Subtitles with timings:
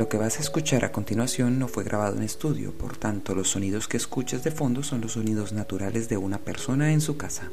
[0.00, 3.50] Lo que vas a escuchar a continuación no fue grabado en estudio, por tanto los
[3.50, 7.50] sonidos que escuchas de fondo son los sonidos naturales de una persona en su casa.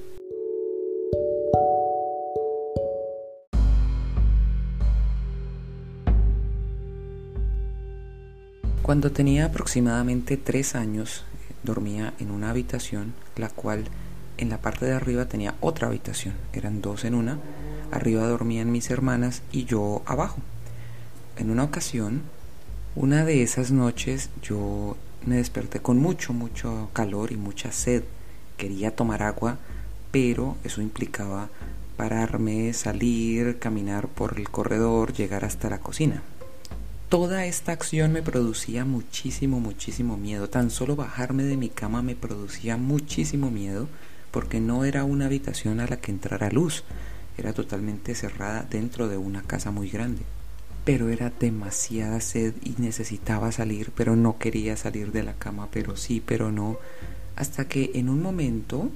[8.81, 11.25] Cuando tenía aproximadamente tres años,
[11.63, 13.89] dormía en una habitación, la cual
[14.37, 17.39] en la parte de arriba tenía otra habitación, eran dos en una,
[17.91, 20.37] arriba dormían mis hermanas y yo abajo.
[21.35, 22.23] En una ocasión,
[22.99, 28.03] una de esas noches yo me desperté con mucho, mucho calor y mucha sed.
[28.57, 29.59] Quería tomar agua,
[30.09, 31.49] pero eso implicaba
[31.95, 36.23] pararme, salir, caminar por el corredor, llegar hasta la cocina.
[37.07, 40.49] Toda esta acción me producía muchísimo, muchísimo miedo.
[40.49, 43.87] Tan solo bajarme de mi cama me producía muchísimo miedo
[44.31, 46.83] porque no era una habitación a la que entrara luz.
[47.37, 50.23] Era totalmente cerrada dentro de una casa muy grande.
[50.87, 55.97] Pero era demasiada sed y necesitaba salir, pero no quería salir de la cama, pero
[55.97, 56.77] sí, pero no.
[57.35, 58.89] Hasta que en un momento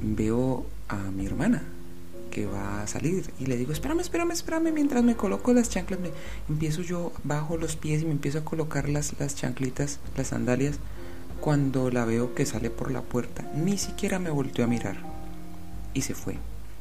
[0.00, 1.64] veo a mi hermana
[2.30, 5.98] que va a salir y le digo, espérame, espérame, espérame, mientras me coloco las chanclas,
[5.98, 6.12] me
[6.48, 10.78] empiezo yo bajo los pies y me empiezo a colocar las, las chanclitas, las sandalias,
[11.40, 14.96] cuando la veo que sale por la puerta, ni siquiera me volteó a mirar
[15.92, 16.38] y se fue.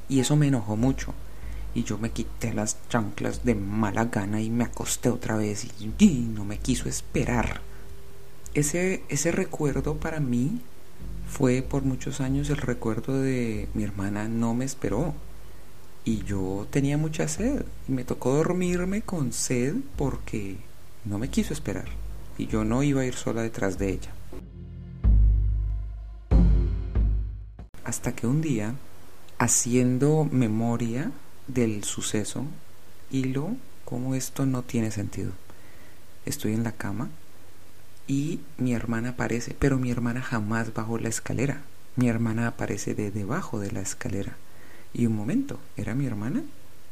[0.08, 1.16] Y eso me enojó mucho.
[1.76, 6.08] Y yo me quité las chanclas de mala gana y me acosté otra vez y,
[6.34, 7.62] no me quiso esperar.
[8.56, 10.62] Ese, ese recuerdo para mí
[11.28, 15.14] fue por muchos años el recuerdo de mi hermana no me esperó
[16.06, 20.58] y yo tenía mucha sed y me tocó dormirme con sed porque
[21.04, 21.90] no me quiso esperar
[22.38, 24.14] y yo no iba a ir sola detrás de ella.
[27.84, 28.74] Hasta que un día,
[29.38, 31.12] haciendo memoria
[31.48, 32.46] del suceso,
[33.12, 35.32] hilo como esto no tiene sentido.
[36.26, 37.10] Estoy en la cama
[38.08, 41.62] y mi hermana aparece, pero mi hermana jamás bajó la escalera.
[41.96, 44.36] Mi hermana aparece de debajo de la escalera
[44.94, 46.44] y un momento, ¿era mi hermana?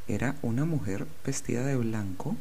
[0.07, 2.35] Era una mujer vestida de blanco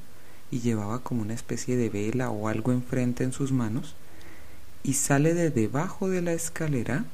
[0.51, 3.95] y llevaba como una especie de vela o algo enfrente en sus manos
[4.83, 7.05] y sale de debajo de la escalera,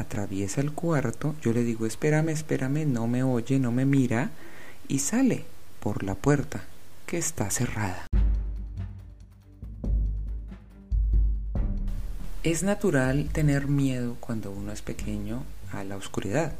[0.00, 4.30] atraviesa el cuarto, yo le digo, espérame, espérame, no me oye, no me mira,
[4.88, 5.44] y sale
[5.80, 6.64] por la puerta,
[7.06, 8.06] que está cerrada.
[12.42, 15.42] Es natural tener miedo cuando uno es pequeño
[15.72, 16.52] a la oscuridad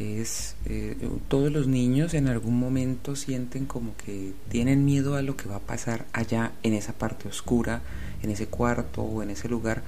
[0.00, 0.96] es eh,
[1.28, 5.56] todos los niños en algún momento sienten como que tienen miedo a lo que va
[5.56, 7.82] a pasar allá en esa parte oscura,
[8.22, 9.82] en ese cuarto o en ese lugar.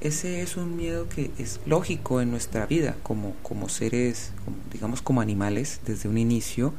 [0.00, 4.32] Ese es un miedo que es lógico en nuestra vida como, como seres,
[4.72, 6.72] digamos como animales desde un inicio.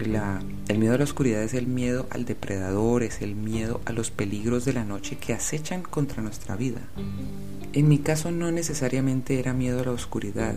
[0.00, 3.92] La, el miedo a la oscuridad es el miedo al depredador, es el miedo a
[3.92, 6.80] los peligros de la noche que acechan contra nuestra vida.
[7.72, 10.56] En mi caso no necesariamente era miedo a la oscuridad,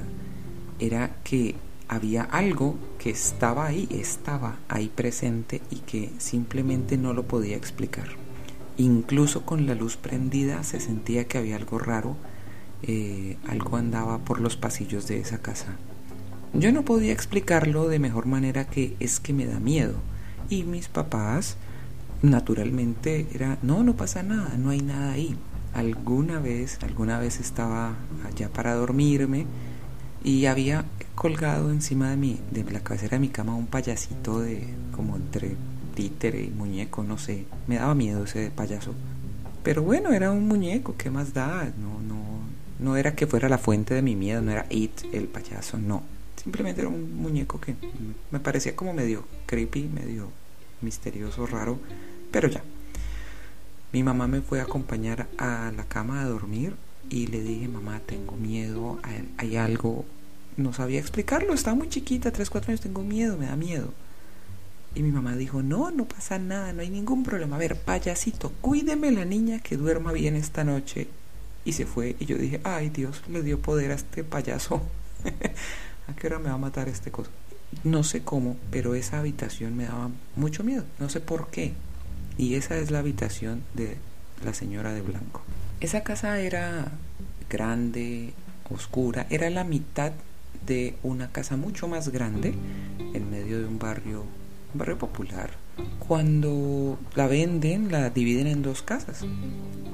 [0.80, 1.54] era que
[1.88, 8.25] había algo que estaba ahí, estaba ahí presente y que simplemente no lo podía explicar.
[8.78, 12.18] Incluso con la luz prendida se sentía que había algo raro,
[12.84, 15.78] eh, algo andaba por los pasillos de esa casa.
[16.54, 19.96] Yo no podía explicarlo de mejor manera que es que me da miedo.
[20.50, 21.58] Y mis papás,
[22.22, 25.36] naturalmente, era, no, no pasa nada, no hay nada ahí.
[25.74, 29.46] Alguna vez, alguna vez estaba allá para dormirme,
[30.26, 34.68] y había colgado encima de mi, de la cabecera de mi cama un payasito de
[34.92, 35.56] como entre
[35.96, 38.94] títere muñeco, no sé, me daba miedo ese payaso.
[39.64, 41.72] Pero bueno, era un muñeco, ¿qué más da?
[41.80, 42.24] No, no,
[42.80, 46.04] no era que fuera la fuente de mi miedo, no era It, el payaso, no.
[46.36, 47.76] Simplemente era un muñeco que
[48.30, 50.30] me parecía como medio creepy, medio
[50.82, 51.80] misterioso, raro,
[52.32, 52.62] pero ya.
[53.92, 56.76] Mi mamá me fue a acompañar a la cama a dormir
[57.10, 59.00] y le dije, mamá, tengo miedo,
[59.38, 60.06] hay algo
[60.58, 63.94] no sabía explicarlo, estaba muy chiquita, 3, 4 años, tengo miedo, me da miedo.
[64.96, 67.58] Y mi mamá dijo, no, no pasa nada, no hay ningún problema.
[67.58, 71.10] A ver, payasito, cuídeme la niña que duerma bien esta noche.
[71.66, 74.82] Y se fue y yo dije, ay Dios, le dio poder a este payaso.
[76.08, 77.30] ¿A qué hora me va a matar este cosa?
[77.84, 81.74] No sé cómo, pero esa habitación me daba mucho miedo, no sé por qué.
[82.38, 83.98] Y esa es la habitación de
[84.44, 85.42] la señora de blanco.
[85.82, 86.92] Esa casa era
[87.50, 88.34] grande,
[88.70, 90.14] oscura, era la mitad
[90.66, 92.54] de una casa mucho más grande
[93.14, 94.24] en medio de un barrio,
[94.78, 95.52] barrio popular.
[96.00, 99.26] Cuando la venden, la dividen en dos casas.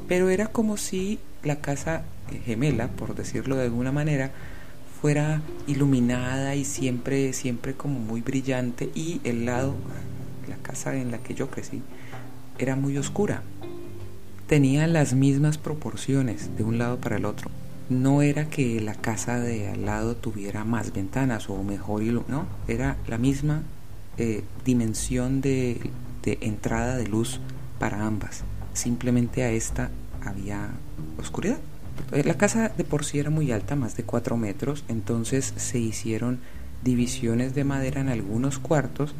[0.08, 2.04] Pero era como si la casa
[2.46, 4.32] gemela, por decirlo de alguna manera,
[5.02, 9.76] fuera iluminada y siempre, siempre como muy brillante y el lado,
[10.48, 11.82] la casa en la que yo crecí,
[12.60, 13.42] era muy oscura.
[14.48, 17.50] Tenía las mismas proporciones de un lado para el otro.
[17.90, 22.98] No era que la casa de al lado tuviera más ventanas o mejor, no, era
[23.08, 23.64] la misma
[24.18, 25.92] eh, dimensión de,
[26.24, 27.40] de entrada de luz
[27.80, 28.44] para ambas.
[28.74, 29.90] Simplemente a esta
[30.24, 30.70] había
[31.18, 31.58] oscuridad.
[32.12, 36.40] La casa de por sí era muy alta, más de 4 metros, entonces se hicieron
[36.84, 39.14] divisiones de madera en algunos cuartos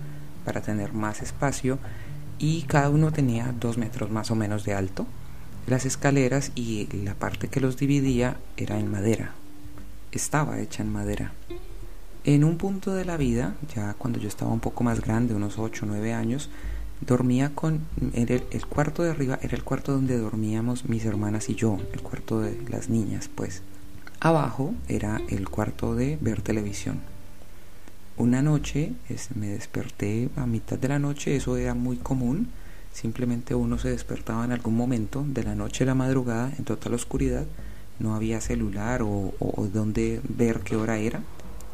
[0.46, 1.80] para tener más espacio
[2.40, 5.06] y cada uno tenía 2 metros más o menos de alto.
[5.68, 9.34] Las escaleras y la parte que los dividía era en madera,
[10.12, 11.34] estaba hecha en madera.
[12.24, 15.58] En un punto de la vida, ya cuando yo estaba un poco más grande, unos
[15.58, 16.50] 8 o 9 años,
[17.06, 17.82] dormía con
[18.14, 22.02] el, el, cuarto de arriba era el cuarto donde dormíamos mis hermanas y yo el
[22.02, 23.64] cuarto de las niñas pues.
[24.20, 27.00] Abajo era el cuarto de ver televisión.
[28.18, 28.94] Una noche
[29.34, 32.50] me desperté a mitad de la noche eso era muy común
[32.94, 36.94] simplemente uno se despertaba en algún momento de la noche a la madrugada en total
[36.94, 37.46] oscuridad
[38.00, 41.22] no había celular o, o, donde ver qué hora era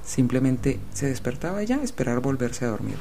[0.08, 2.98] simplemente se despertaba ya esperar volverse a dormir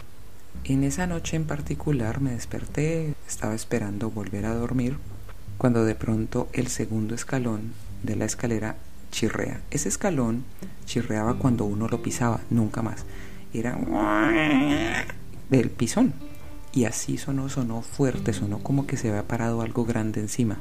[0.64, 4.98] en esa noche en particular me desperté, estaba esperando volver a dormir,
[5.58, 7.72] cuando de pronto el segundo escalón
[8.02, 8.76] de la escalera
[9.12, 9.60] chirrea.
[9.70, 10.44] Ese escalón
[10.84, 13.04] chirreaba cuando uno lo pisaba, nunca más.
[13.54, 13.78] Era
[15.48, 16.12] del pisón.
[16.72, 20.58] Y así sonó, sonó fuerte, sonó como que se había parado algo grande encima.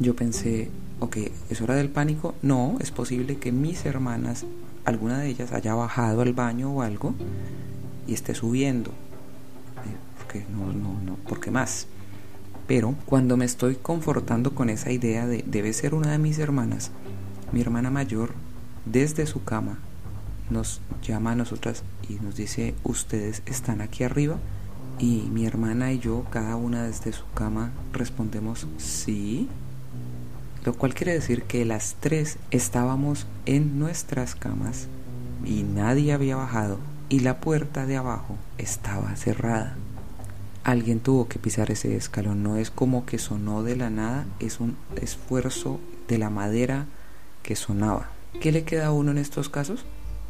[0.00, 0.70] Yo pensé,
[1.00, 1.18] ok,
[1.50, 2.34] ¿es hora del pánico?
[2.42, 4.46] No, es posible que mis hermanas,
[4.84, 7.14] alguna de ellas haya bajado al baño o algo
[8.06, 8.92] y esté subiendo
[10.50, 11.86] no, no, no, porque más.
[12.66, 16.90] Pero cuando me estoy confortando con esa idea de debe ser una de mis hermanas,
[17.52, 18.32] mi hermana mayor,
[18.86, 19.78] desde su cama,
[20.50, 24.38] nos llama a nosotras y nos dice, ustedes están aquí arriba.
[24.98, 29.48] Y mi hermana y yo, cada una desde su cama, respondemos sí.
[30.64, 34.88] Lo cual quiere decir que las tres estábamos en nuestras camas
[35.44, 36.78] y nadie había bajado
[37.08, 39.76] y la puerta de abajo estaba cerrada
[40.64, 42.42] alguien tuvo que pisar ese escalón.
[42.42, 45.78] No es como que sonó de la nada, es un esfuerzo
[46.08, 46.86] de la madera
[47.42, 48.08] que sonaba.
[48.40, 49.84] ¿Qué le queda a uno en estos casos?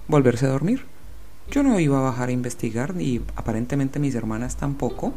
[0.08, 0.84] Volverse a dormir.
[1.50, 5.14] Yo no iba a bajar a investigar, ni aparentemente mis hermanas tampoco.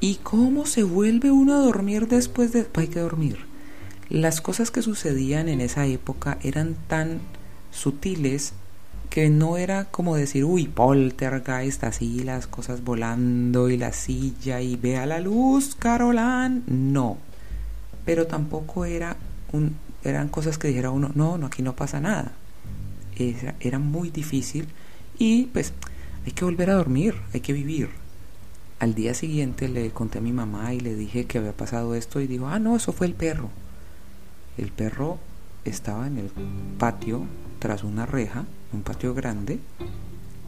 [0.00, 2.66] ¿Y cómo se vuelve uno a dormir después de...
[2.74, 3.46] Hay que dormir.
[4.10, 7.20] Las cosas que sucedían en esa época eran tan
[7.70, 8.52] sutiles
[9.08, 14.76] que no era como decir, uy, poltergeist, así las cosas volando y la silla y
[14.76, 16.64] vea la luz, Carolán.
[16.66, 17.18] No.
[18.04, 19.16] Pero tampoco era
[19.52, 22.32] un, eran cosas que dijera uno, no, no, aquí no pasa nada.
[23.16, 24.66] Era, era muy difícil
[25.18, 25.72] y pues
[26.26, 27.90] hay que volver a dormir, hay que vivir.
[28.80, 32.20] Al día siguiente le conté a mi mamá y le dije que había pasado esto
[32.20, 33.48] y dijo, ah, no, eso fue el perro.
[34.56, 35.18] El perro
[35.64, 36.30] estaba en el
[36.78, 37.26] patio
[37.58, 39.60] tras una reja un patio grande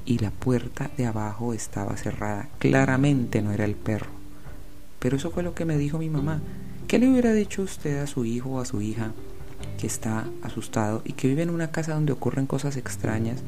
[0.05, 2.49] y la puerta de abajo estaba cerrada.
[2.58, 4.11] Claramente no era el perro.
[4.99, 6.41] Pero eso fue lo que me dijo mi mamá.
[6.88, 9.12] ¿Qué le hubiera dicho usted a su hijo o a su hija
[9.79, 13.43] que está asustado y que vive en una casa donde ocurren cosas extrañas?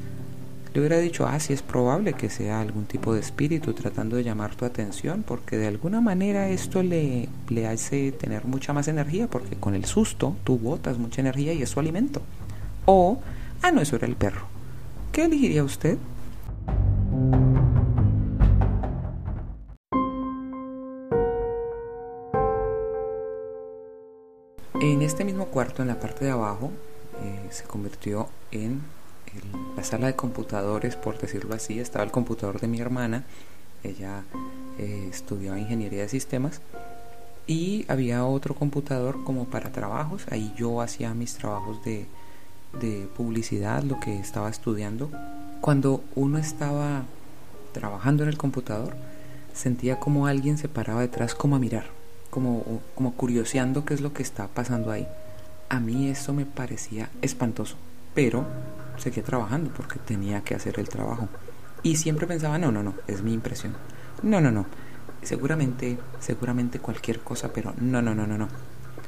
[0.75, 4.25] Le hubiera dicho, ah, sí es probable que sea algún tipo de espíritu tratando de
[4.25, 9.29] llamar tu atención, porque de alguna manera esto le, le hace tener mucha más energía,
[9.29, 12.23] porque con el susto tú botas mucha energía y es su alimento.
[12.85, 13.21] O,
[13.63, 14.47] ah, no, eso era el perro
[15.13, 15.99] ¿Qué elegiría usted?
[24.81, 26.71] En este mismo cuarto, en la parte de abajo,
[27.25, 28.81] eh, se convirtió en
[29.77, 31.79] la sala de computadores, por decirlo así.
[31.81, 33.25] Estaba el computador de mi hermana,
[33.85, 34.25] ella
[34.79, 36.61] eh, estudiaba ingeniería de sistemas
[37.47, 40.27] y había otro computador como para trabajos.
[40.31, 42.07] Ahí yo hacía mis trabajos de
[42.73, 45.11] de publicidad, lo que estaba estudiando,
[45.61, 47.05] cuando uno estaba
[47.73, 48.95] trabajando en el computador,
[49.55, 51.87] sentía como alguien se paraba detrás como a mirar,
[52.31, 55.07] como, como curioseando qué es lo que está pasando ahí.
[55.69, 57.77] A mí eso me parecía espantoso,
[58.15, 58.47] pero
[58.99, 61.29] seguía trabajando porque tenía que hacer el trabajo.
[61.83, 63.75] Y siempre pensaba, no, no, no, es mi impresión.
[64.23, 64.67] No, no, no.
[65.23, 68.49] Seguramente, seguramente cualquier cosa, pero no, no, no, no, no.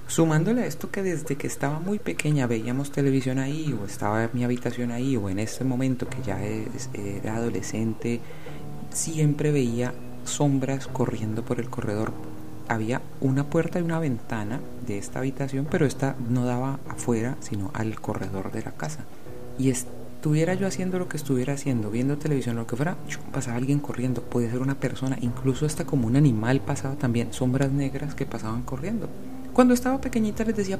[0.06, 4.30] Sumándole a esto que desde que estaba muy pequeña veíamos televisión ahí, o estaba en
[4.32, 8.20] mi habitación ahí, o en este momento que ya era adolescente,
[8.92, 9.92] siempre veía
[10.24, 12.12] sombras corriendo por el corredor.
[12.68, 17.70] Había una puerta y una ventana de esta habitación, pero esta no daba afuera, sino
[17.74, 19.04] al corredor de la casa.
[19.60, 22.96] Y estuviera yo haciendo lo que estuviera haciendo, viendo televisión, lo que fuera,
[23.30, 27.70] pasaba alguien corriendo, podía ser una persona, incluso hasta como un animal pasaba también, sombras
[27.70, 29.10] negras que pasaban corriendo.
[29.52, 30.78] Cuando estaba pequeñita les decía,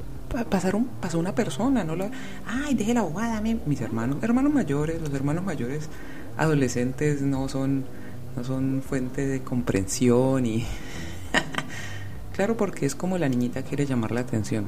[0.49, 2.11] pasaron, pasó una persona, no la,
[2.47, 5.91] ay, deje la abogada, mis hermanos, hermanos mayores, los hermanos mayores
[6.39, 7.85] adolescentes no son,
[8.35, 10.65] no son fuente de comprensión y
[12.35, 14.65] claro porque es como la niñita quiere llamar la atención,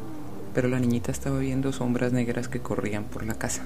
[0.54, 3.62] pero la niñita estaba viendo sombras negras que corrían por la casa.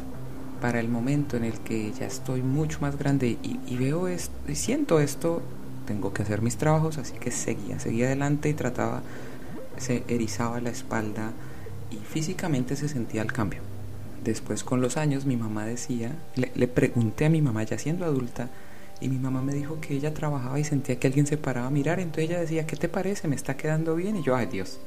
[0.61, 4.55] Para el momento en el que ya estoy mucho más grande y, veo esto y
[4.55, 5.43] siento esto,
[5.87, 9.03] tengo que hacer mis trabajos, así que seguía, seguía adelante y trataba
[9.79, 11.33] se erizaba la espalda
[11.91, 13.61] y físicamente se sentía el cambio.
[14.25, 18.49] Después con los años mi mamá decía, le, pregunté a mi mamá ya siendo adulta
[19.01, 21.71] y mi mamá me dijo que ella trabajaba y sentía que alguien se paraba a
[21.71, 23.29] mirar, entonces ella decía, ¿qué te parece?
[23.29, 24.17] ¿Me está quedando bien?
[24.17, 24.79] Y yo, ay Dios.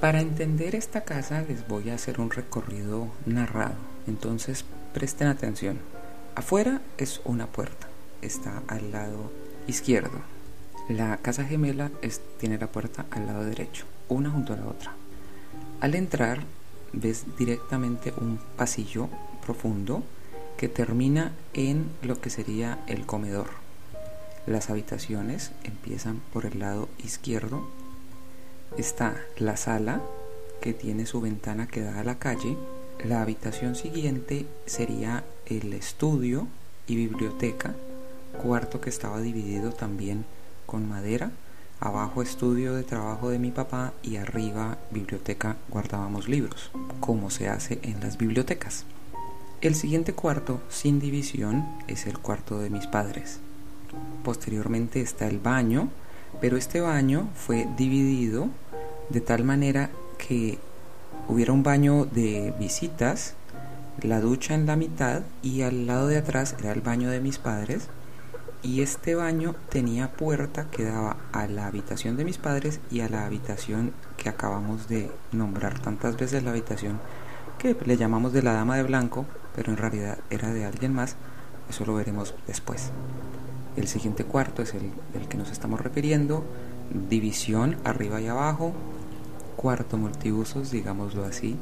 [0.00, 3.74] Para entender esta casa les voy a hacer un recorrido narrado,
[4.06, 5.78] entonces presten atención.
[6.34, 7.88] Afuera es una puerta,
[8.22, 9.32] está al lado
[9.66, 10.20] izquierdo.
[10.88, 11.90] La casa gemela
[12.38, 14.92] tiene la puerta al lado derecho una junto a la otra.
[15.80, 16.40] Al entrar
[16.92, 19.08] ves directamente un pasillo
[19.44, 20.02] profundo
[20.56, 23.48] que termina en lo que sería el comedor.
[24.46, 27.68] Las habitaciones empiezan por el lado izquierdo.
[28.76, 30.00] Está la sala
[30.60, 32.56] que tiene su ventana que da a la calle.
[33.04, 36.48] La habitación siguiente sería el estudio
[36.86, 37.74] y biblioteca,
[38.42, 40.24] cuarto que estaba dividido también
[40.66, 41.30] con madera
[41.80, 47.78] Abajo estudio de trabajo de mi papá y arriba biblioteca guardábamos libros, como se hace
[47.82, 48.84] en las bibliotecas.
[49.60, 53.38] El siguiente cuarto, sin división, es el cuarto de mis padres.
[54.24, 55.88] Posteriormente está el baño,
[56.40, 58.48] pero este baño fue dividido
[59.08, 60.58] de tal manera que
[61.28, 63.34] hubiera un baño de visitas,
[64.02, 67.38] la ducha en la mitad y al lado de atrás era el baño de mis
[67.38, 67.88] padres.
[68.60, 73.08] Y este baño tenía puerta que daba a la habitación de mis padres y a
[73.08, 76.98] la habitación que acabamos de nombrar tantas veces la habitación
[77.58, 79.26] que le llamamos de la dama de blanco
[79.58, 81.16] pero en realidad era de alguien más.
[81.68, 82.90] Eso lo veremos después.
[83.76, 86.44] El siguiente cuarto es el, el que nos estamos refiriendo.
[87.10, 88.72] División arriba y abajo
[89.58, 91.56] cuarto multiusos digámoslo así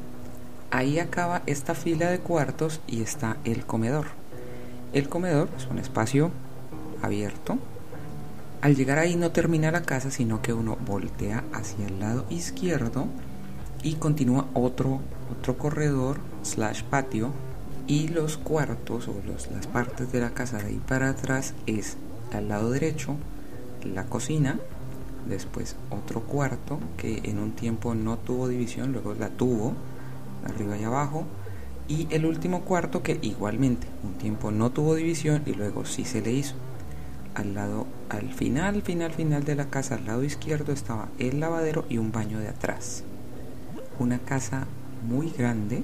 [0.71, 4.07] ahí acaba esta fila de cuartos y está el comedor
[4.93, 6.31] el comedor es un espacio
[7.03, 7.59] abierto.
[8.63, 13.07] Al llegar ahí no termina la casa, sino que uno voltea hacia el lado izquierdo
[13.83, 15.01] y continúa otro,
[15.31, 17.33] otro corredor slash patio
[17.87, 19.15] y los cuartos o
[19.53, 21.97] las partes de la casa de ahí para atrás es
[22.33, 23.17] al lado derecho
[23.85, 24.59] la cocina,
[25.29, 29.75] después otro cuarto que en un tiempo no tuvo división, luego la tuvo,
[30.45, 31.25] arriba y abajo,
[31.89, 36.21] y el último cuarto que igualmente un tiempo no tuvo división y luego sí se
[36.21, 36.55] le hizo
[37.37, 41.85] al lado, al final, final, final de la casa, al lado izquierdo estaba el lavadero
[41.89, 43.05] y un baño de atrás.
[43.99, 44.67] Una casa
[45.07, 45.83] muy grande,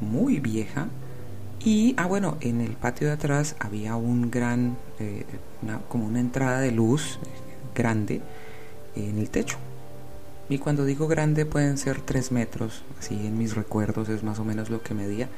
[0.00, 0.86] muy vieja.
[1.58, 5.24] Y, ah, bueno, en el patio de atrás había un gran, eh,
[5.88, 7.18] como una entrada de luz
[7.74, 8.22] grande
[8.96, 9.58] en el techo.
[10.48, 14.44] Y cuando digo grande pueden ser tres metros, así en mis recuerdos es más o
[14.44, 15.28] menos lo que medía,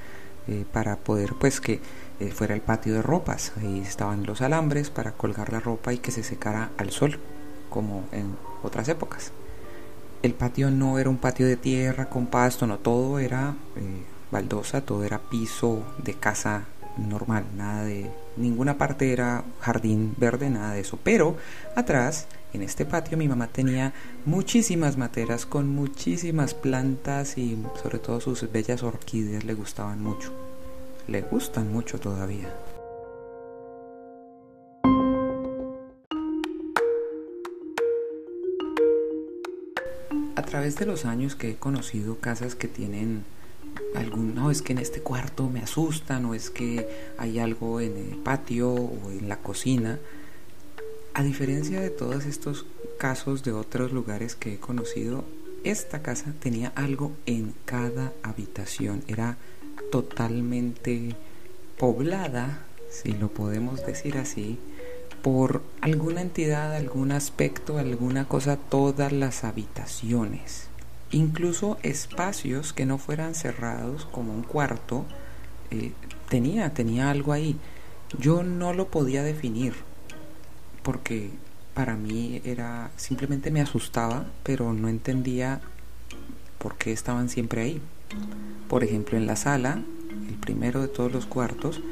[0.47, 1.81] eh, para poder pues que
[2.21, 3.53] eh, fuera el patio de ropas.
[3.59, 7.19] Ahí estaban los alambres para colgar la ropa y que se secara al sol,
[7.71, 9.33] como en otras épocas.
[10.23, 14.81] El patio no era un patio de tierra con pasto, no, todo era eh, baldosa,
[14.81, 16.65] todo era piso de casa
[16.99, 20.99] normal, nada de ninguna parte era jardín verde, nada de eso.
[21.03, 21.37] Pero
[21.77, 23.93] atrás, en este patio, mi mamá tenía
[24.25, 30.33] muchísimas materas con muchísimas plantas y sobre todo sus bellas orquídeas le gustaban mucho
[31.09, 32.55] le gustan mucho todavía.
[40.37, 43.25] A través de los años que he conocido casas que tienen
[43.95, 46.89] algún, no, es que en este cuarto me asustan o es que
[47.19, 49.99] hay algo en el patio o en la cocina,
[51.19, 52.65] a diferencia de todos estos
[52.97, 55.25] casos de otros lugares que he conocido,
[55.65, 59.37] esta casa tenía algo en cada habitación, era
[59.91, 61.17] totalmente
[61.77, 64.61] poblada, si lo podemos decir así,
[65.21, 70.69] por alguna entidad, algún aspecto, alguna cosa, todas las habitaciones.
[71.11, 75.05] Incluso espacios que no fueran cerrados como un cuarto,
[75.73, 75.91] eh,
[76.29, 77.57] tenía, tenía algo ahí.
[78.21, 79.75] Yo no lo podía definir
[80.89, 81.29] porque
[81.75, 85.61] para mí era simplemente me asustaba, pero no entendía
[86.57, 87.83] por qué estaban siempre ahí.
[88.71, 89.83] Por ejemplo, en la sala,
[90.31, 91.83] el primero de todos los cuartos,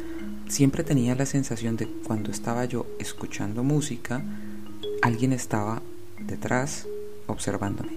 [0.49, 4.25] siempre tenía la sensación de cuando estaba yo escuchando música,
[5.03, 5.83] alguien estaba
[6.19, 6.89] detrás
[7.27, 7.93] observándome.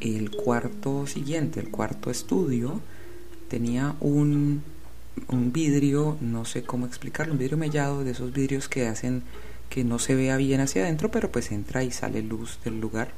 [0.00, 2.82] El cuarto siguiente, el cuarto estudio,
[3.48, 4.62] tenía un,
[5.28, 9.22] un vidrio, no sé cómo explicarlo, un vidrio mellado de esos vidrios que hacen
[9.74, 13.08] que no se vea bien hacia adentro, pero pues entra y sale luz del lugar.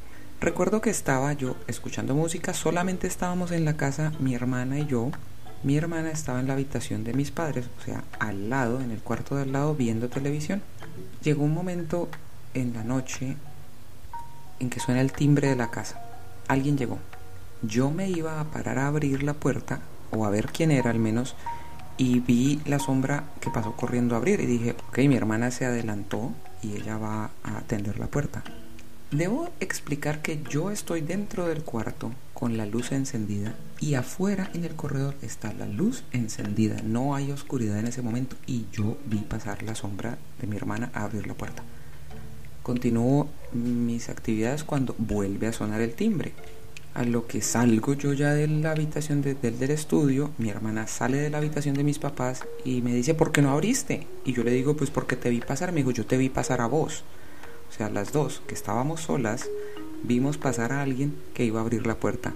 [0.41, 5.11] Recuerdo que estaba yo escuchando música, solamente estábamos en la casa mi hermana y yo.
[5.63, 9.01] Mi hermana estaba en la habitación de mis padres, o sea, al lado, en el
[9.01, 10.63] cuarto de al lado, viendo televisión.
[11.23, 12.09] Llegó un momento
[12.55, 13.37] en la noche
[14.59, 16.01] en que suena el timbre de la casa.
[16.49, 16.99] Alguien llegó.
[17.61, 21.01] Yo me iba a parar a abrir la puerta, o a ver quién era al
[21.01, 21.37] menos,
[21.99, 25.65] y vi la sombra que pasó corriendo a abrir y dije, ok, mi hermana se
[25.65, 28.43] adelantó y ella va a atender la puerta.
[29.11, 34.65] Debo explicar que yo estoy dentro del cuarto con la luz encendida y afuera en
[34.65, 36.83] el corredor está la luz encendida.
[36.83, 40.91] No hay oscuridad en ese momento y yo vi pasar la sombra de mi hermana
[40.93, 41.63] a abrir la puerta.
[42.63, 46.33] Continúo mis actividades cuando vuelve a sonar el timbre.
[46.97, 51.19] A lo que salgo yo ya de la habitación del, del estudio, mi hermana sale
[51.19, 54.07] de la habitación de mis papás y me dice, ¿por qué no abriste?
[54.25, 55.73] Y yo le digo, pues porque te vi pasar.
[55.73, 57.05] Me dijo, yo te vi pasar a vos.
[57.69, 59.47] O sea, las dos, que estábamos solas,
[60.05, 62.33] vimos pasar a alguien que iba a abrir la puerta.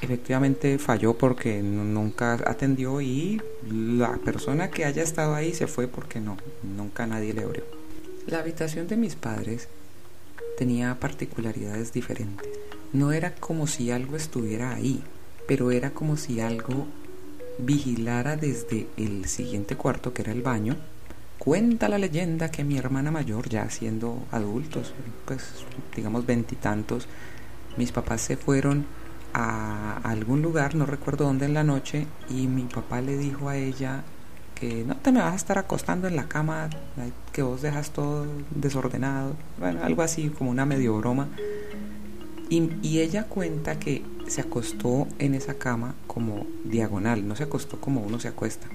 [0.00, 6.18] Efectivamente falló porque nunca atendió y la persona que haya estado ahí se fue porque
[6.18, 7.64] no, nunca nadie le abrió.
[8.26, 9.68] La habitación de mis padres
[10.56, 12.61] tenía particularidades diferentes.
[12.92, 15.02] No era como si algo estuviera ahí,
[15.46, 16.86] pero era como si algo
[17.58, 20.76] vigilara desde el siguiente cuarto, que era el baño.
[21.38, 24.92] Cuenta la leyenda que mi hermana mayor, ya siendo adultos,
[25.24, 25.42] pues
[25.96, 27.08] digamos veintitantos,
[27.76, 28.86] mis papás se fueron
[29.34, 33.56] a algún lugar, no recuerdo dónde en la noche, y mi papá le dijo a
[33.56, 34.04] ella
[34.86, 36.70] no te me vas a estar acostando en la cama,
[37.32, 41.28] que vos dejas todo desordenado, bueno, algo así como una medio broma.
[42.52, 48.02] Y, ella cuenta que se acostó en esa cama como diagonal, no se acostó como
[48.02, 48.66] uno se acuesta.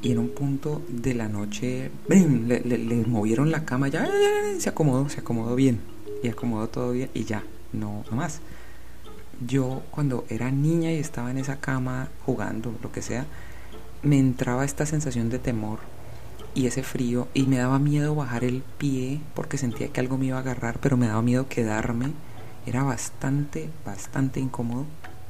[0.00, 4.08] Y en un punto de la noche, le, le, movieron la cama, ya,
[4.58, 5.80] se acomodó, se acomodó bien,
[6.22, 8.40] y acomodó todo bien, y ya, no más.
[9.46, 13.26] Yo cuando era niña y estaba en esa cama jugando, lo que sea,
[14.02, 15.80] me entraba esta sensación de temor
[16.54, 20.26] y ese frío y me daba miedo bajar el pie porque sentía que algo me
[20.26, 22.12] iba a agarrar, pero me daba miedo quedarme.
[22.66, 24.86] Era bastante, bastante incómodo,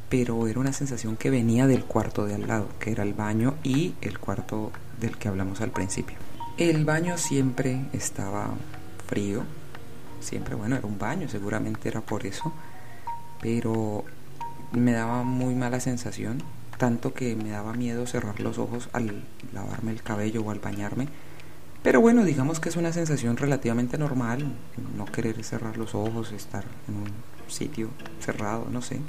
[0.08, 3.54] pero era una sensación que venía del cuarto de al lado, que era el baño
[3.62, 6.16] y el cuarto del que hablamos al principio.
[6.58, 8.50] El baño siempre estaba
[9.06, 9.44] frío,
[10.20, 12.52] siempre, bueno, era un baño, seguramente era por eso,
[13.40, 14.04] pero
[14.72, 16.42] me daba muy mala sensación
[16.80, 21.08] tanto que me daba miedo cerrar los ojos al lavarme el cabello o al bañarme.
[21.82, 24.44] Pero bueno, digamos que es una sensación relativamente normal,
[24.96, 27.08] no querer cerrar los ojos, estar en un
[27.48, 27.88] sitio
[28.20, 29.00] cerrado, no sé.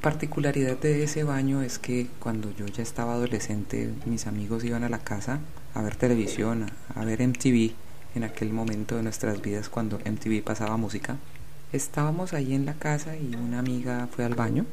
[0.00, 4.88] Particularidad de ese baño es que cuando yo ya estaba adolescente, mis amigos iban a
[4.88, 5.40] la casa
[5.74, 7.74] a ver televisión, a, ver MTV,
[8.16, 11.16] en aquel momento de nuestras vidas cuando MTV pasaba música.
[11.72, 14.66] Estábamos ahí en la casa y una amiga fue al baño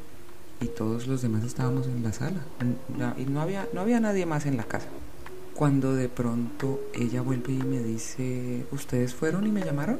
[0.60, 2.40] y todos los demás estábamos en la sala
[3.16, 4.88] y no había, no había nadie más en la casa.
[5.58, 9.98] Cuando de pronto ella vuelve y me dice, ¿ustedes fueron y me llamaron?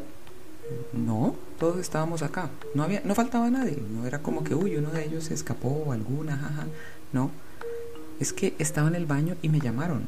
[0.92, 2.48] No, todos estábamos acá.
[2.76, 3.82] No había, no faltaba nadie.
[3.90, 6.66] No era como que, uy, uno de ellos se escapó alguna, jaja.
[7.12, 7.32] No,
[8.20, 10.06] es que estaba en el baño y me llamaron.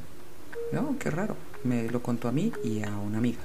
[0.70, 1.34] No, qué raro.
[1.64, 3.40] Me lo contó a mí y a una amiga.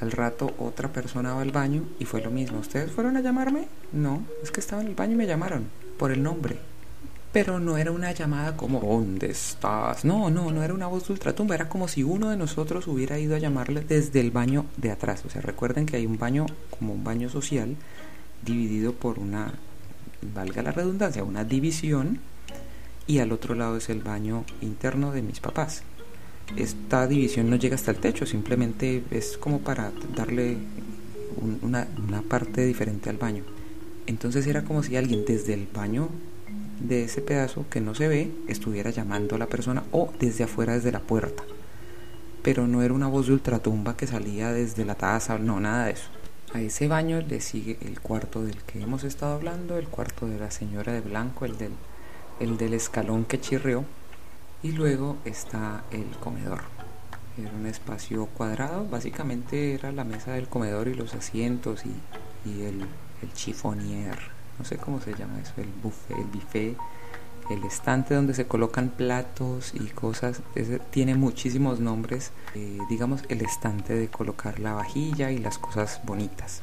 [0.00, 2.58] Al rato otra persona va al baño y fue lo mismo.
[2.58, 3.68] ¿Ustedes fueron a llamarme?
[3.92, 5.66] No, es que estaba en el baño y me llamaron
[5.98, 6.71] por el nombre.
[7.32, 10.04] Pero no era una llamada como ¿Dónde estás?
[10.04, 13.18] No, no, no era una voz de ultratumba, era como si uno de nosotros hubiera
[13.18, 15.24] ido a llamarle desde el baño de atrás.
[15.24, 16.44] O sea, recuerden que hay un baño
[16.78, 17.76] como un baño social
[18.44, 19.54] dividido por una,
[20.34, 22.20] valga la redundancia, una división
[23.06, 25.84] y al otro lado es el baño interno de mis papás.
[26.56, 30.58] Esta división no llega hasta el techo, simplemente es como para darle
[31.62, 33.44] una, una parte diferente al baño.
[34.06, 36.10] Entonces era como si alguien desde el baño
[36.80, 40.74] de ese pedazo que no se ve estuviera llamando a la persona o desde afuera,
[40.74, 41.42] desde la puerta.
[42.42, 45.92] Pero no era una voz de ultratumba que salía desde la taza, no, nada de
[45.92, 46.08] eso.
[46.52, 50.38] A ese baño le sigue el cuarto del que hemos estado hablando, el cuarto de
[50.38, 51.72] la señora de blanco, el del,
[52.40, 53.84] el del escalón que chirrió,
[54.62, 56.60] y luego está el comedor.
[57.38, 62.62] Era un espacio cuadrado, básicamente era la mesa del comedor y los asientos y, y
[62.64, 62.86] el
[63.22, 64.18] el chiffonier,
[64.62, 66.76] no sé cómo se llama eso, el buffet, el buffet
[67.50, 70.40] el estante donde se colocan platos y cosas,
[70.90, 76.62] tiene muchísimos nombres, eh, digamos el estante de colocar la vajilla y las cosas bonitas.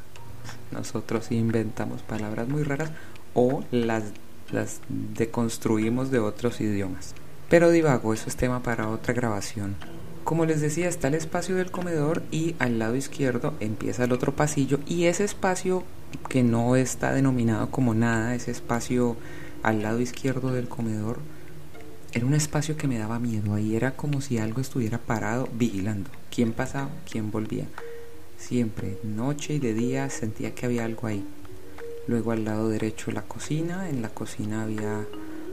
[0.71, 2.91] Nosotros inventamos palabras muy raras
[3.33, 4.05] o las,
[4.53, 7.13] las deconstruimos de otros idiomas.
[7.49, 9.75] Pero divago, eso es tema para otra grabación.
[10.23, 14.33] Como les decía, está el espacio del comedor y al lado izquierdo empieza el otro
[14.35, 15.83] pasillo y ese espacio
[16.30, 19.15] que no está denominado como nada, ese espacio
[19.63, 21.19] al lado izquierdo del comedor,
[22.12, 23.54] era un espacio que me daba miedo.
[23.54, 26.10] Ahí era como si algo estuviera parado vigilando.
[26.34, 26.89] ¿Quién pasaba?
[27.10, 27.65] ¿Quién volvía?
[28.38, 31.26] Siempre, noche y de día, sentía que había algo ahí.
[32.08, 33.89] Luego al lado derecho la cocina.
[33.89, 35.06] En la cocina había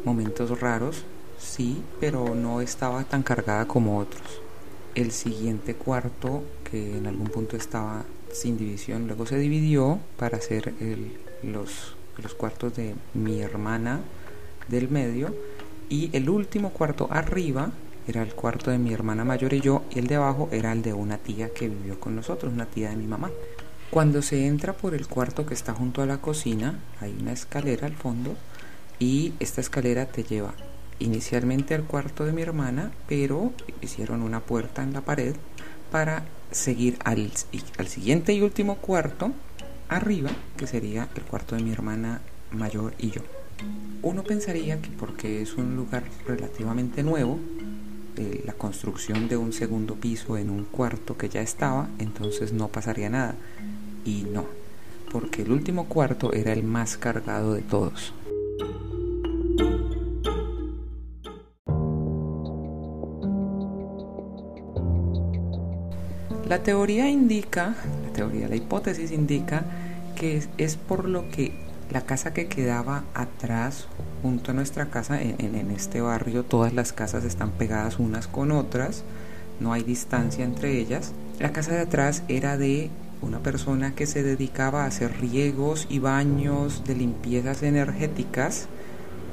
[0.05, 1.05] momentos raros,
[1.39, 4.41] sí, pero no estaba tan cargada como otros
[4.97, 8.05] el siguiente cuarto, que en algún punto estaba
[8.37, 10.75] sin división, luego se dividió para hacer
[11.43, 14.01] los, los cuartos de mi hermana
[14.69, 15.35] del medio.
[15.89, 17.71] Y el último cuarto arriba
[18.09, 19.83] era el cuarto de mi hermana mayor y yo.
[19.95, 22.91] Y el de abajo era el de una tía que vivió con nosotros, una tía
[22.91, 23.31] de mi mamá.
[23.91, 27.87] Cuando se entra por el cuarto que está junto a la cocina, hay una escalera
[27.87, 28.35] al fondo
[28.99, 30.55] y esta escalera te lleva
[30.99, 35.37] inicialmente al cuarto de mi hermana, pero hicieron una puerta en la pared
[35.91, 37.31] para seguir al,
[37.79, 39.33] al siguiente y último cuarto
[39.89, 43.23] arriba, que sería el cuarto de mi hermana mayor y yo.
[44.03, 47.39] Uno pensaría que porque es un lugar relativamente nuevo,
[48.45, 53.11] la construcción de un segundo piso en un cuarto que ya estaba, entonces no pasaría
[53.11, 53.35] nada.
[54.05, 54.47] Y no,
[55.13, 58.15] porque el último cuarto era el más cargado de todos.
[66.49, 69.65] La teoría indica, la teoría, la hipótesis indica
[70.15, 71.53] que es, por lo que
[71.91, 73.89] la casa que quedaba atrás,
[74.23, 78.53] junto a nuestra casa, en, en, este barrio, todas las casas están pegadas unas con
[78.53, 79.03] otras,
[79.59, 81.13] no hay distancia entre ellas.
[81.41, 82.91] La casa de atrás era de
[83.23, 88.69] una persona que se dedicaba a hacer riegos y baños de limpiezas energéticas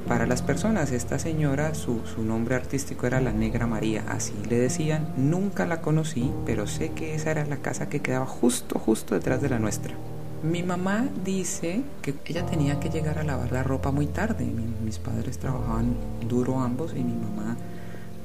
[0.06, 0.92] para las personas.
[0.92, 5.08] Esta señora, su, nombre artístico era la Negra María, así le decían.
[5.16, 9.40] Nunca la conocí, pero sé que esa era la casa que quedaba justo, justo detrás
[9.40, 9.94] de la nuestra.
[10.42, 14.44] Mi mamá dice que ella tenía que llegar a lavar la ropa muy tarde.
[14.44, 15.94] mis padres trabajaban
[16.28, 17.56] duro ambos y mi mamá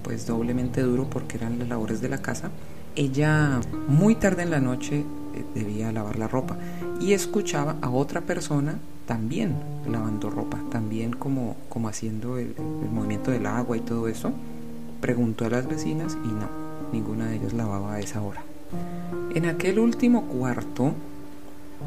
[0.04, 2.50] pues doblemente duro porque eran las labores de la casa.
[2.96, 6.58] Ella muy tarde en la noche eh, debía lavar la ropa
[7.00, 9.56] y escuchaba a otra persona también
[9.92, 12.54] lavando ropa, también como, como haciendo el,
[12.94, 14.32] movimiento del agua y todo eso.
[15.02, 16.48] Preguntó a las vecinas y no,
[16.94, 18.44] ninguna de ellas lavaba a esa hora.
[19.34, 20.94] En aquel último cuarto,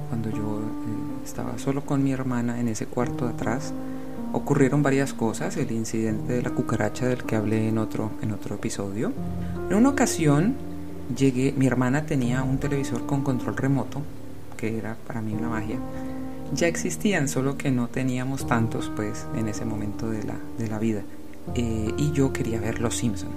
[0.09, 3.73] cuando yo eh, estaba solo con mi hermana en ese cuarto de atrás,
[4.33, 8.57] ocurrieron varias cosas, el incidente de la cucaracha del que hablé en otro, en otro
[8.57, 9.13] episodio.
[9.71, 10.57] En una ocasión
[11.17, 14.03] llegué, mi hermana tenía un televisor con control remoto,
[14.57, 15.79] que era para mí una magia,
[16.55, 20.79] ya existían, solo que no teníamos tantos pues en ese momento de la, de la
[20.79, 21.03] vida.
[21.55, 23.31] Eh, y yo quería ver Los Simpson.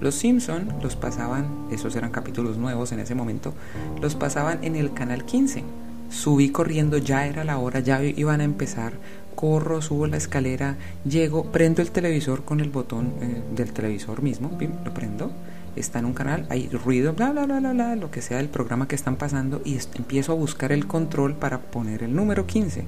[0.00, 3.54] Los Simpson los pasaban, esos eran capítulos nuevos en ese momento,
[4.00, 5.62] los pasaban en el canal 15.
[6.10, 8.92] Subí corriendo, ya era la hora, ya iban a empezar.
[9.34, 14.56] Corro, subo la escalera, llego, prendo el televisor con el botón eh, del televisor mismo,
[14.84, 15.32] lo prendo
[15.76, 18.48] está en un canal, hay ruido, bla, bla, bla, bla, bla, lo que sea del
[18.48, 22.84] programa que están pasando y empiezo a buscar el control para poner el número 15.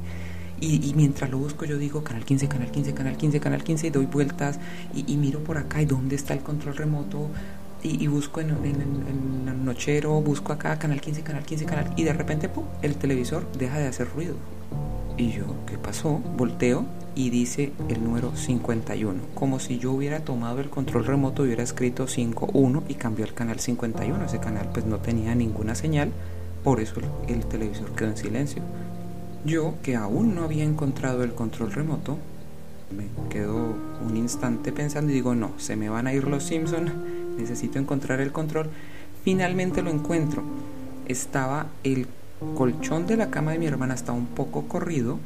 [0.59, 3.91] Y, mientras lo busco yo digo canal 15, canal 15, canal 15, canal 15 y
[3.91, 4.59] doy vueltas
[4.95, 7.29] y, miro por acá y dónde está el control remoto
[7.83, 12.13] y, busco en, en, el nochero, busco acá canal 15, canal 15, canal y de
[12.15, 12.65] repente ¡pum!
[12.81, 14.37] el televisor deja de hacer ruido.
[15.19, 16.21] Y yo, ¿qué pasó?
[16.37, 21.47] Volteo y dice el número 51, como si yo hubiera tomado el control remoto y
[21.47, 24.23] hubiera escrito 51 y cambió el canal 51.
[24.27, 26.13] Ese canal pues no tenía ninguna señal,
[26.63, 28.63] por eso el, televisor quedó en silencio.
[29.47, 32.19] Yo, que aún no había encontrado el control remoto,
[32.95, 33.75] me quedo
[34.07, 36.93] un instante pensando y digo, no, se me van a ir los Simpson,
[37.39, 38.69] necesito encontrar el control.
[39.25, 40.43] Finalmente lo encuentro.
[41.07, 42.07] Estaba el
[42.55, 45.19] colchón de la cama de mi hermana está un poco corrido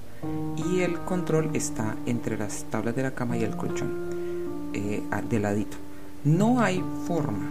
[0.57, 3.91] y el control está entre las tablas de la cama y el colchón,
[4.75, 5.77] eh, de ladito.
[6.25, 7.51] No hay forma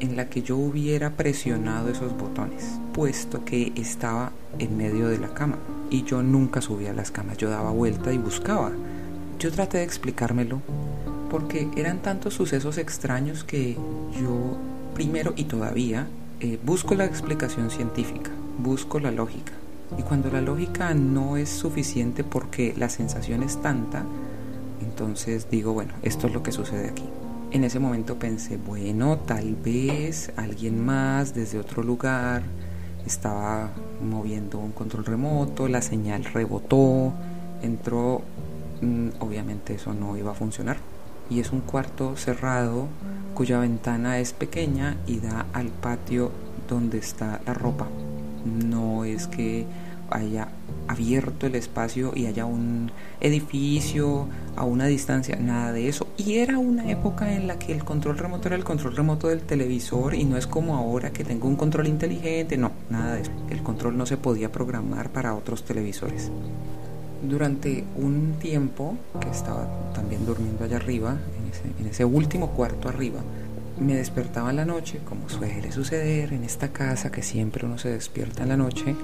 [0.00, 5.32] en la que yo hubiera presionado esos botones, puesto que estaba en medio de la
[5.34, 5.56] cama
[5.90, 8.72] y yo nunca subía a las camas, yo daba vuelta y buscaba.
[9.38, 10.60] Yo traté de explicármelo
[11.30, 13.74] porque eran tantos sucesos extraños que
[14.20, 14.58] yo
[14.94, 16.08] primero y todavía
[16.40, 18.30] eh, busco la explicación científica,
[18.62, 19.52] busco la lógica
[19.98, 24.04] y cuando la lógica no es suficiente porque la sensación es tanta,
[24.80, 27.04] Entonces digo, bueno, esto es lo que sucede aquí.
[27.52, 32.42] En ese momento pensé, bueno, tal vez alguien más desde otro lugar
[33.06, 33.70] estaba
[34.02, 37.12] moviendo un control remoto, la señal rebotó,
[37.62, 38.22] entró,
[38.80, 40.78] mm, obviamente eso no iba a funcionar.
[41.28, 42.86] Y es un cuarto cerrado
[43.34, 46.30] cuya ventana es pequeña y da al patio
[46.68, 47.86] donde está la ropa.
[48.44, 49.66] No es que
[50.10, 50.48] haya
[50.88, 54.26] abierto el espacio y haya un edificio
[54.56, 56.06] a una distancia, nada de eso.
[56.16, 59.42] Y era una época en la que el control remoto era el control remoto del
[59.42, 63.30] televisor y no es como ahora que tengo un control inteligente, no, nada de eso.
[63.50, 66.30] El control no se podía programar para otros televisores.
[67.22, 72.88] Durante un tiempo que estaba también durmiendo allá arriba, en ese, en ese último cuarto
[72.88, 73.20] arriba,
[73.80, 77.88] me despertaba en la noche, como suele suceder en esta casa que siempre uno se
[77.88, 78.94] despierta en la noche,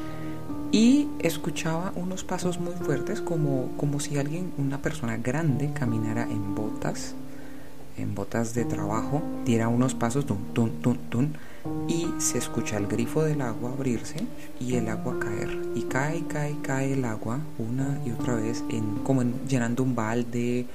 [0.70, 6.54] y escuchaba unos pasos muy fuertes como, como si alguien, una persona grande, caminara en
[6.54, 7.14] botas,
[7.96, 11.36] en botas de trabajo, diera unos pasos, tun, tun,
[11.88, 14.16] y se escucha el grifo del agua abrirse
[14.60, 15.56] y el agua caer.
[15.74, 20.66] Y cae, cae, cae el agua una y otra vez, en, como llenando un balde,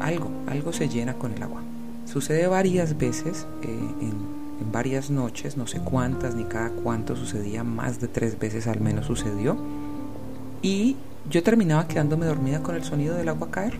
[0.00, 1.62] algo, algo se llena con el agua.
[2.16, 8.00] Sucede varias veces eh, en varias noches, no sé cuántas ni cada cuánto sucedía, más
[8.00, 9.54] de tres veces al menos sucedió.
[10.62, 10.96] Y
[11.28, 13.74] yo terminaba quedándome dormida con el sonido del agua caer.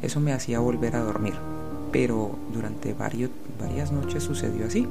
[0.00, 1.34] Eso me hacía volver a dormir.
[1.92, 4.88] Pero durante varias noches sucedió así.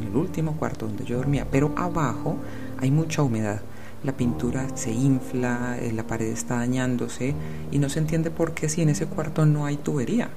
[0.00, 1.46] En el último cuarto donde yo dormía.
[1.48, 2.34] Pero abajo
[2.80, 3.60] hay mucha humedad.
[4.02, 7.36] La pintura se infla, eh, la pared está dañándose
[7.70, 10.30] y no se entiende por qué si en ese cuarto no hay tubería.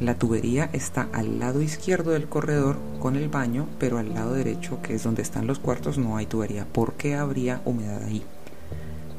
[0.00, 4.80] La tubería está al lado izquierdo del corredor con el baño, pero al lado derecho,
[4.80, 6.64] que es donde están los cuartos, no hay tubería.
[6.64, 8.22] ¿Por qué habría humedad ahí?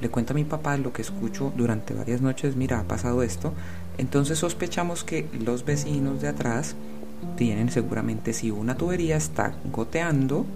[0.01, 3.53] Le cuento a mi papá lo que escucho durante varias noches, mira, ha pasado esto.
[3.99, 6.75] Entonces sospechamos que los vecinos de atrás
[7.37, 10.47] tienen seguramente si una tubería está goteando,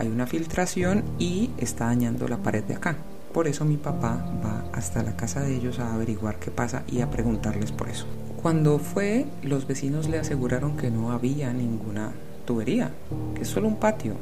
[0.00, 2.96] hay una filtración y está dañando la pared de acá.
[3.32, 7.00] Por eso mi papá va hasta la casa de ellos a averiguar qué pasa y
[7.00, 8.06] a preguntarles por eso.
[8.48, 12.12] Cuando fue, los vecinos le aseguraron que no había ninguna
[12.46, 12.92] tubería,
[13.34, 14.14] que es solo un patio.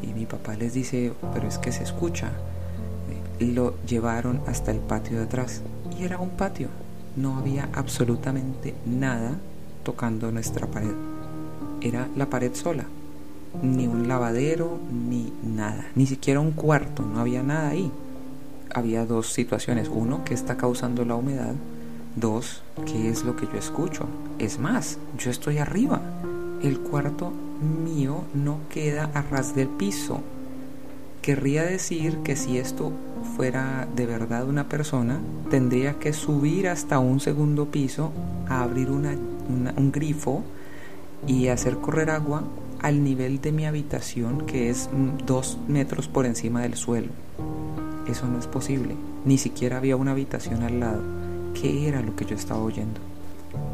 [0.00, 2.30] Y mi papá les dice, pero es que se escucha.
[3.40, 5.60] Lo llevaron hasta el patio de atrás
[5.98, 6.68] y era un patio.
[7.14, 9.36] No había absolutamente nada
[9.84, 10.94] tocando nuestra pared.
[11.82, 12.86] Era la pared sola.
[13.62, 15.88] Ni un lavadero, ni nada.
[15.94, 17.02] Ni siquiera un cuarto.
[17.02, 17.92] No había nada ahí.
[18.74, 19.90] Había dos situaciones.
[19.92, 21.54] Uno, que está causando la humedad
[22.14, 24.06] Dos, ¿qué es lo que yo escucho?
[24.38, 26.02] Es más, yo estoy arriba.
[26.62, 27.32] El cuarto
[27.84, 30.20] mío no queda a ras del piso.
[31.22, 32.92] Querría decir que si esto
[33.34, 38.12] fuera de verdad una persona, tendría que subir hasta un segundo piso,
[38.46, 40.42] abrir un grifo
[41.26, 42.42] y hacer correr agua
[42.82, 44.90] al nivel de mi habitación, que es
[45.24, 47.08] dos metros por encima del suelo.
[48.06, 48.96] Eso no es posible.
[49.24, 51.21] Ni siquiera había una habitación al lado
[51.54, 53.00] qué era lo que yo estaba oyendo.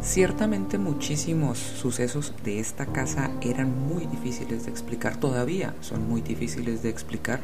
[0.02, 6.82] Ciertamente muchísimos sucesos de esta casa eran muy difíciles de explicar, todavía son muy difíciles
[6.82, 7.40] de explicar.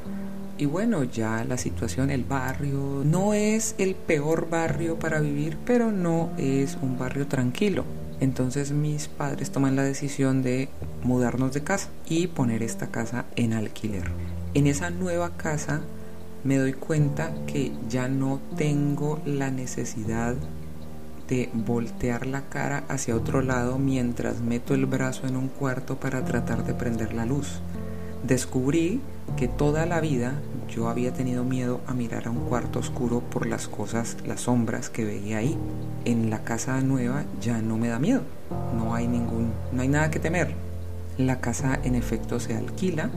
[0.57, 5.91] Y bueno, ya la situación, el barrio, no es el peor barrio para vivir, pero
[5.91, 7.85] no es un barrio tranquilo.
[8.21, 10.69] Entonces mis padres toman la decisión de
[11.03, 14.11] mudarnos de casa y poner esta casa en alquiler.
[14.55, 15.81] En esa nueva casa
[16.45, 20.35] me doy cuenta que ya no tengo la necesidad
[21.29, 26.23] de voltear la cara hacia otro lado mientras meto el brazo en un cuarto para
[26.25, 27.61] tratar de prender la luz.
[28.23, 29.01] Descubrí
[29.37, 30.35] que toda la vida
[30.69, 34.91] yo había tenido miedo a mirar a un cuarto oscuro por las cosas, las sombras
[34.91, 35.57] que veía ahí.
[36.05, 38.21] En la casa nueva ya no me da miedo.
[38.77, 40.55] No hay ningún, no hay nada que temer.
[41.17, 43.11] La casa en efecto se alquila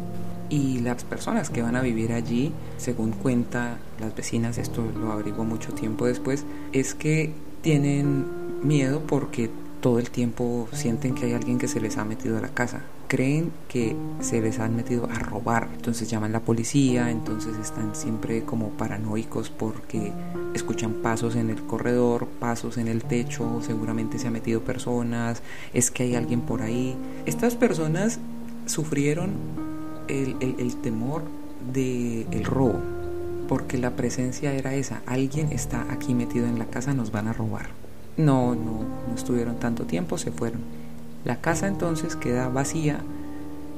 [0.49, 5.43] y las personas que van a vivir allí, según cuenta las vecinas, esto lo averiguo
[5.43, 8.25] mucho tiempo después, es que tienen
[8.63, 9.49] miedo porque
[9.81, 12.81] todo el tiempo sienten que hay alguien que se les ha metido a la casa.
[13.07, 18.43] Creen que se les han metido a robar, entonces llaman la policía, entonces están siempre
[18.43, 20.11] como paranoicos porque
[20.53, 25.41] escuchan pasos en el corredor, pasos en el techo, seguramente se han metido personas,
[25.73, 26.97] es que hay alguien por ahí.
[27.25, 28.19] Estas personas
[28.65, 29.31] sufrieron
[30.07, 31.23] el, temor
[31.73, 32.79] del el robo,
[33.47, 37.33] porque la presencia era esa, alguien está aquí metido en la casa, nos van a
[37.33, 37.67] robar.
[38.17, 40.61] No, no, no estuvieron tanto tiempo, se fueron.
[41.23, 42.99] La casa entonces queda vacía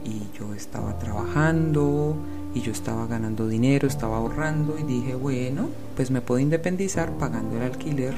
[0.06, 2.16] y yo estaba trabajando
[2.54, 7.58] y yo estaba ganando dinero, estaba ahorrando y dije, bueno, pues me puedo independizar pagando
[7.58, 8.14] el alquiler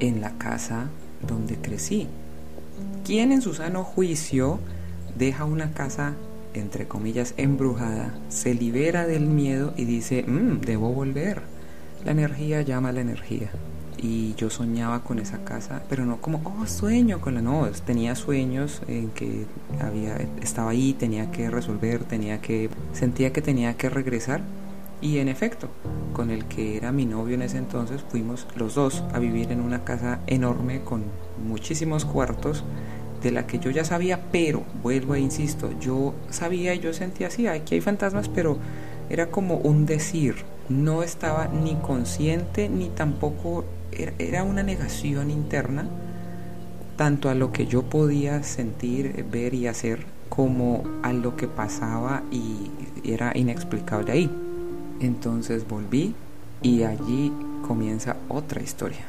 [0.00, 0.86] en la casa
[1.26, 2.08] donde crecí.
[3.04, 4.58] ¿Quién en su sano juicio
[5.16, 6.14] deja una casa,
[6.54, 11.42] entre comillas, embrujada, se libera del miedo y dice, mmm, debo volver?
[12.04, 13.50] La energía llama a la energía.
[14.02, 18.14] Y yo soñaba con esa casa, pero no como, oh, sueño con la, no, tenía
[18.14, 19.44] sueños en que
[19.78, 24.40] había, estaba ahí, tenía que resolver, tenía que, sentía que tenía que regresar.
[25.02, 25.68] Y en efecto,
[26.12, 29.60] con el que era mi novio en ese entonces, fuimos los dos a vivir en
[29.60, 31.04] una casa enorme con
[31.46, 32.64] muchísimos cuartos
[33.22, 37.28] de la que yo ya sabía, pero vuelvo e insisto, yo sabía y yo sentía
[37.28, 38.58] así, aquí hay fantasmas, pero
[39.08, 40.36] era como un decir,
[40.68, 43.64] no estaba ni consciente ni tampoco
[44.18, 45.88] era, una negación interna
[46.96, 52.22] tanto a lo que yo podía sentir, ver y hacer como a lo que pasaba
[52.30, 52.70] y
[53.04, 54.30] era inexplicable ahí.
[55.00, 56.14] Entonces volví
[56.62, 57.32] y allí
[57.66, 59.06] comienza otra historia.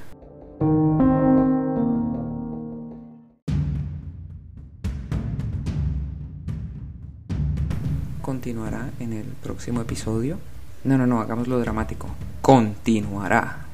[8.62, 10.38] Continuará en el próximo episodio.
[10.84, 12.08] No, no, no, hagámoslo dramático.
[12.44, 13.71] Continuará.